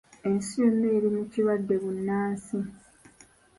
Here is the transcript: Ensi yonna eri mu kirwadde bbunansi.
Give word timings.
Ensi 0.27 0.53
yonna 0.61 0.87
eri 0.95 1.09
mu 1.15 1.23
kirwadde 1.31 1.75
bbunansi. 1.79 2.57